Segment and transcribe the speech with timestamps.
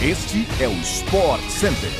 [0.00, 1.90] Este é o Sport Center.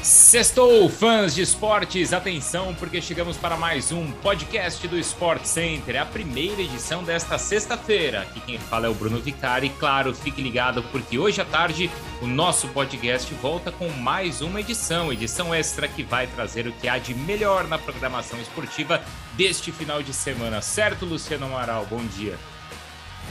[0.00, 6.06] Sextou, fãs de esportes, atenção, porque chegamos para mais um podcast do Sport Center, a
[6.06, 8.22] primeira edição desta sexta-feira.
[8.22, 11.90] Aqui quem fala é o Bruno Vicari, claro, fique ligado, porque hoje à tarde
[12.22, 16.88] o nosso podcast volta com mais uma edição, edição extra que vai trazer o que
[16.88, 19.02] há de melhor na programação esportiva
[19.32, 20.62] deste final de semana.
[20.62, 21.84] Certo, Luciano Amaral?
[21.90, 22.38] Bom dia.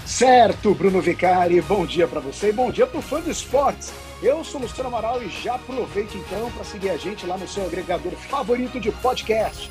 [0.07, 3.91] Certo, Bruno Vicari, bom dia para você e bom dia para o fã de esportes.
[4.23, 7.65] Eu sou Luciano Amaral e já aproveite então para seguir a gente lá no seu
[7.65, 9.69] agregador favorito de podcasts.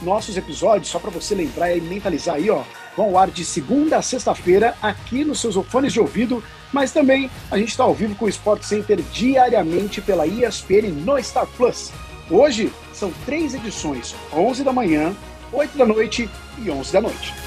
[0.00, 2.62] Nossos episódios, só para você lembrar e mentalizar aí, ó,
[2.96, 7.28] vão ao ar de segunda a sexta-feira aqui nos seus fones de ouvido, mas também
[7.50, 11.90] a gente está ao vivo com o Sport Center diariamente pela ESPN no Star Plus.
[12.30, 15.12] Hoje são três edições, 11 da manhã,
[15.52, 16.30] 8 da noite
[16.64, 17.43] e 11 da noite.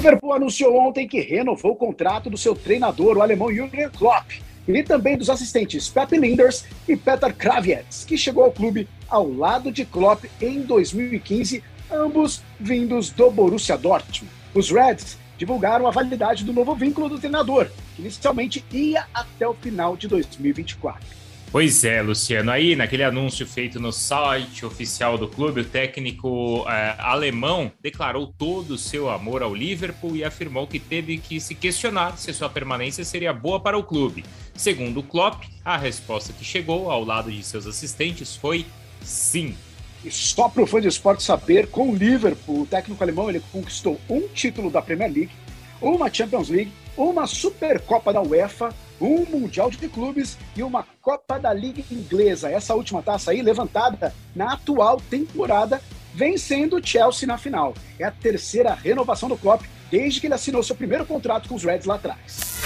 [0.00, 4.30] Liverpool anunciou ontem que renovou o contrato do seu treinador, o alemão Jürgen Klopp,
[4.66, 9.70] e também dos assistentes Pep Linders e Peter Kravietz, que chegou ao clube ao lado
[9.70, 14.32] de Klopp em 2015, ambos vindos do Borussia Dortmund.
[14.54, 19.52] Os Reds divulgaram a validade do novo vínculo do treinador, que inicialmente ia até o
[19.52, 21.06] final de 2024.
[21.52, 22.52] Pois é, Luciano.
[22.52, 28.74] Aí, naquele anúncio feito no site oficial do clube, o técnico é, alemão declarou todo
[28.74, 33.04] o seu amor ao Liverpool e afirmou que teve que se questionar se sua permanência
[33.04, 34.24] seria boa para o clube.
[34.54, 38.64] Segundo o Klopp, a resposta que chegou ao lado de seus assistentes foi
[39.02, 39.56] sim.
[40.04, 43.42] E só para o fã de esporte saber, com o Liverpool, o técnico alemão ele
[43.50, 45.32] conquistou um título da Premier League,
[45.80, 51.52] uma Champions League, uma Supercopa da UEFA, um Mundial de Clubes e uma Copa da
[51.52, 52.50] Liga Inglesa.
[52.50, 55.80] Essa última taça aí, levantada na atual temporada,
[56.14, 57.74] vencendo o Chelsea na final.
[57.98, 61.64] É a terceira renovação do Klopp desde que ele assinou seu primeiro contrato com os
[61.64, 62.60] Reds lá atrás.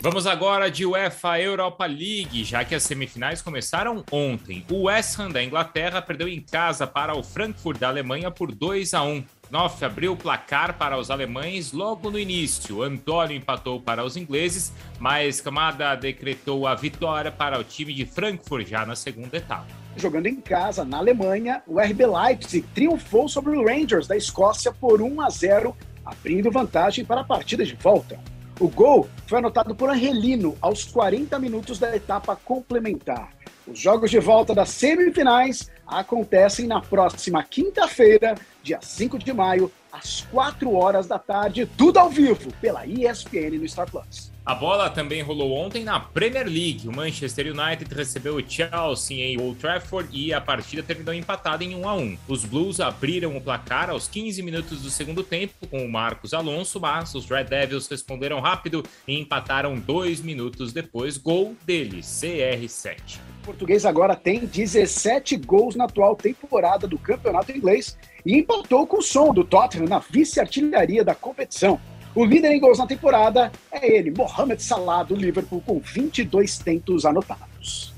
[0.00, 4.66] Vamos agora de UEFA Europa League, já que as semifinais começaram ontem.
[4.68, 8.94] O West Ham da Inglaterra perdeu em casa para o Frankfurt da Alemanha por 2
[8.94, 9.24] a 1.
[9.52, 12.82] Knopf abriu o placar para os alemães logo no início.
[12.82, 18.66] Antônio empatou para os ingleses, mas Camada decretou a vitória para o time de Frankfurt
[18.66, 19.66] já na segunda etapa.
[19.94, 25.02] Jogando em casa, na Alemanha, o RB Leipzig triunfou sobre o Rangers da Escócia por
[25.02, 28.18] 1 a 0, abrindo vantagem para a partida de volta.
[28.58, 33.28] O gol foi anotado por Angelino aos 40 minutos da etapa complementar.
[33.66, 40.22] Os jogos de volta das semifinais acontecem na próxima quinta-feira, dia 5 de maio, às
[40.22, 44.32] 4 horas da tarde, tudo ao vivo, pela ESPN no Star Plus.
[44.44, 46.88] A bola também rolou ontem na Premier League.
[46.88, 51.76] O Manchester United recebeu o Chelsea em Old Trafford e a partida terminou empatada em
[51.76, 52.18] 1 a 1.
[52.26, 56.80] Os Blues abriram o placar aos 15 minutos do segundo tempo com o Marcos Alonso,
[56.80, 61.16] mas os Red Devils responderam rápido e empataram dois minutos depois.
[61.16, 63.20] Gol dele, CR7.
[63.42, 68.98] O português agora tem 17 gols na atual temporada do campeonato inglês e empatou com
[68.98, 71.80] o som do Tottenham na vice-artilharia da competição.
[72.14, 77.04] O líder em gols na temporada é ele, Mohamed Salah, do Liverpool, com 22 tentos
[77.04, 77.92] anotados.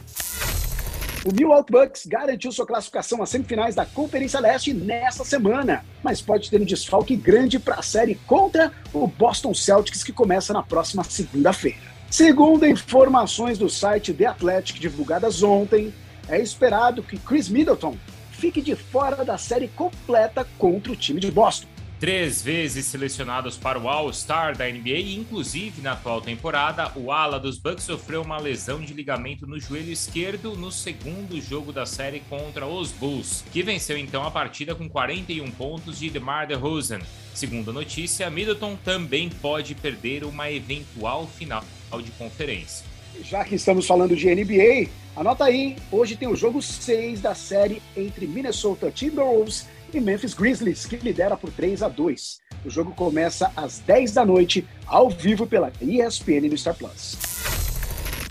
[1.26, 6.48] O Milwaukee Bucks garantiu sua classificação às semifinais da Conferência Leste nesta semana, mas pode
[6.48, 11.04] ter um desfalque grande para a série contra o Boston Celtics, que começa na próxima
[11.04, 11.93] segunda-feira.
[12.16, 15.92] Segundo informações do site The Athletic divulgadas ontem,
[16.28, 17.96] é esperado que Chris Middleton
[18.30, 21.66] fique de fora da série completa contra o time de Boston.
[22.00, 27.38] Três vezes selecionados para o All-Star da NBA e, inclusive, na atual temporada, o ala
[27.38, 32.20] dos Bucks sofreu uma lesão de ligamento no joelho esquerdo no segundo jogo da série
[32.28, 37.00] contra os Bulls, que venceu então a partida com 41 pontos de DeMar DeRozan.
[37.32, 41.64] Segundo a notícia, Middleton também pode perder uma eventual final
[42.02, 42.84] de conferência.
[43.22, 47.80] Já que estamos falando de NBA, anota aí, hoje tem o jogo 6 da série
[47.96, 52.40] entre Minnesota Timberwolves e Memphis Grizzlies, que lidera por 3 a 2.
[52.64, 57.34] O jogo começa às 10 da noite, ao vivo pela ESPN no Star Plus.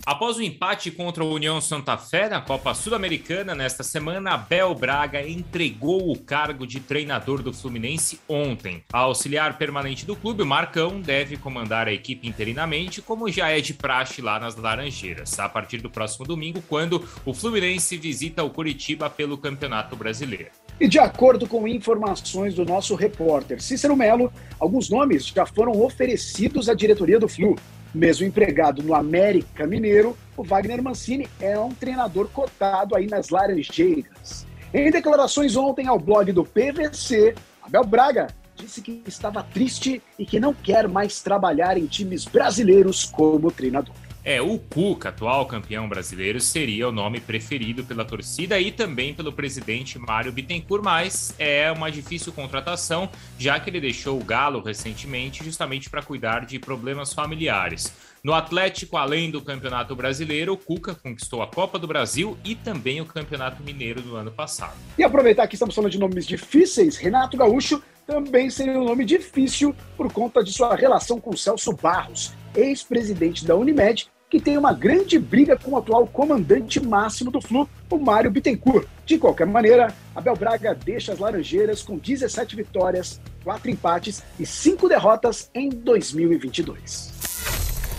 [0.05, 5.25] Após o empate contra a União Santa Fé na Copa Sul-Americana nesta semana, Abel Braga
[5.25, 8.83] entregou o cargo de treinador do Fluminense ontem.
[8.91, 13.73] A auxiliar permanente do clube, Marcão, deve comandar a equipe interinamente, como já é de
[13.73, 19.09] praxe lá nas Laranjeiras, a partir do próximo domingo, quando o Fluminense visita o Curitiba
[19.09, 20.62] pelo Campeonato Brasileiro.
[20.79, 26.67] E de acordo com informações do nosso repórter Cícero Melo, alguns nomes já foram oferecidos
[26.67, 27.55] à diretoria do Flu.
[27.93, 34.47] Mesmo empregado no América Mineiro, o Wagner Mancini é um treinador cotado aí nas Laranjeiras.
[34.73, 40.39] Em declarações ontem ao blog do PVC, Abel Braga disse que estava triste e que
[40.39, 43.93] não quer mais trabalhar em times brasileiros como treinador.
[44.25, 49.33] É, o Cuca, atual campeão brasileiro, seria o nome preferido pela torcida e também pelo
[49.33, 55.43] presidente Mário Bittencourt, mas é uma difícil contratação, já que ele deixou o Galo recentemente
[55.43, 57.93] justamente para cuidar de problemas familiares.
[58.23, 63.01] No Atlético, além do Campeonato Brasileiro, o Cuca conquistou a Copa do Brasil e também
[63.01, 64.77] o Campeonato Mineiro do ano passado.
[64.97, 69.75] E aproveitar que estamos falando de nomes difíceis, Renato Gaúcho também seria um nome difícil
[69.97, 75.19] por conta de sua relação com Celso Barros, ex-presidente da Unimed, que tem uma grande
[75.19, 78.87] briga com o atual comandante máximo do Flu, o Mário Bittencourt.
[79.05, 84.89] De qualquer maneira, Abel Braga deixa as Laranjeiras com 17 vitórias, 4 empates e 5
[84.89, 87.11] derrotas em 2022.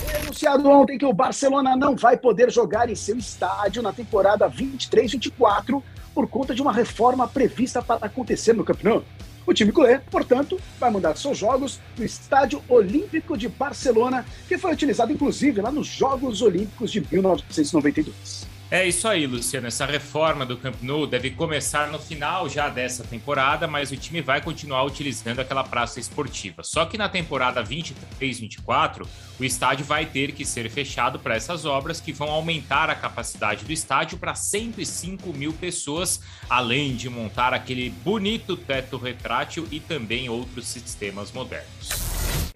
[0.05, 4.51] Foi anunciado ontem que o Barcelona não vai poder jogar em seu estádio na temporada
[4.51, 5.81] 23-24
[6.13, 9.07] por conta de uma reforma prevista para acontecer no campeonato.
[9.47, 14.73] O time culé, portanto, vai mandar seus jogos no Estádio Olímpico de Barcelona, que foi
[14.73, 18.54] utilizado inclusive lá nos Jogos Olímpicos de 1992.
[18.71, 19.67] É isso aí, Luciano.
[19.67, 24.21] Essa reforma do Camp Nou deve começar no final já dessa temporada, mas o time
[24.21, 26.63] vai continuar utilizando aquela praça esportiva.
[26.63, 29.07] Só que na temporada 23-24,
[29.39, 33.65] o estádio vai ter que ser fechado para essas obras que vão aumentar a capacidade
[33.65, 40.29] do estádio para 105 mil pessoas, além de montar aquele bonito teto retrátil e também
[40.29, 42.04] outros sistemas modernos.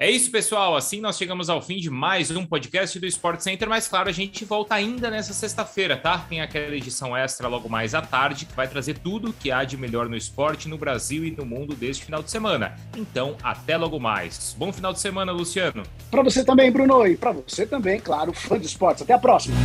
[0.00, 0.76] É isso, pessoal.
[0.76, 3.68] Assim nós chegamos ao fim de mais um podcast do Sport Center.
[3.68, 6.18] Mas, claro, a gente volta ainda nessa sexta-feira, tá?
[6.28, 9.64] Tem aquela edição extra logo mais à tarde que vai trazer tudo o que há
[9.64, 12.76] de melhor no esporte no Brasil e no mundo deste final de semana.
[12.96, 14.54] Então, até logo mais.
[14.56, 15.82] Bom final de semana, Luciano.
[16.12, 19.02] Para você também, Bruno, e para você também, claro, fã de esportes.
[19.02, 19.56] Até a próxima.